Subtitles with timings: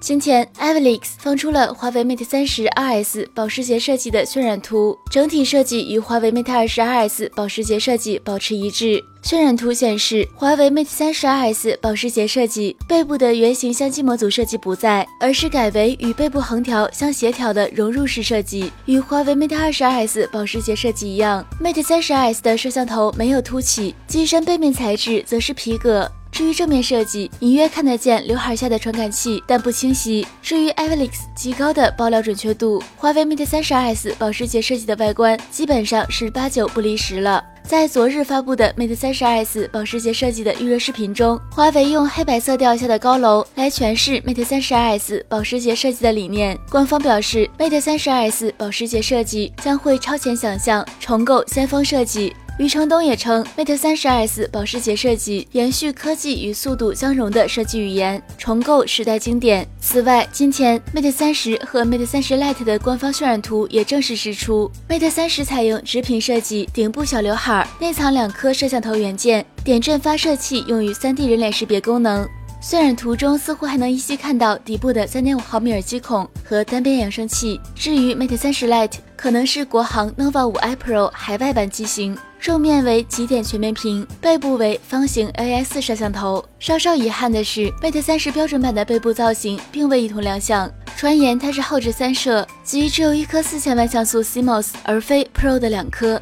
[0.00, 7.30] 今天 a v i l i x 放出了华为 Mate 三十 RS 保时捷设计的渲染图，整体设计与华为 Mate 二十 RS
[7.34, 9.04] 保时捷设计保持一致。
[9.22, 18.72] 渲染图显示，华为 Mate 三十 RS 保时捷设计背部的圆形相机模组设计不在，而是改为与背部横条相协调的融入式设计。
[18.86, 26.10] 与华为 Mate 二十 RS 保时捷设计一样，Mate 三十 RS 的摄像头没有凸起，机身背面材质则是皮革。
[26.40, 30.26] 至于正面设计，隐约看得见刘海下的传感器，但不清晰。
[30.40, 37.44] 至于 Avalix 极高的爆料准确度，华为 Mate 三十 S 保时捷设计的外观基本上是八九不离十了。
[37.62, 46.58] 在昨日发布的 Mate 三十 S 保时捷设计的预热视频中，华为用黑白色调下的高楼来诠释 Mate 三十 S 保时捷设计的理念。
[46.70, 52.34] 官方表示，Mate 三十 S 保时捷设计将会超前想象，重构先锋设计。
[52.58, 59.66] 余承东也称，Mate 三十 S 保时捷设计延续科技与速度相融的设计语言，重构时代经典。
[59.80, 64.70] 此外，今天 Mate 三十和 Mate 三十 Lite 的官方渲染图也正式释出。
[64.86, 72.28] Mate 三十采用直屏设计，顶部小刘海，内藏两颗摄像头元件，点阵发射器用于 3D 人脸识别功能。
[72.62, 77.58] 渲染图中似乎还能依稀看到底部的3.5毫米耳机孔和单边扬声器。
[77.74, 82.16] 至于 Mate 三十 Lite，可能是国行 nova 五 i Pro 海外版机型。
[82.40, 86.42] 正面为极点全面屏，背部为方形 AI 四摄像头。
[86.58, 90.70] 稍稍遗憾的是，Mate 三十标准版的背部造型并未一同亮相。
[90.96, 96.18] 传言它是后置三摄，即只有一颗四千万像素 CMOS，而非 Pro 的两颗。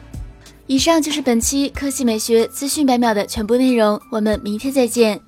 [0.67, 5.21] 以上就是本期科技美学资讯百秒的全部内容，我们明天再见。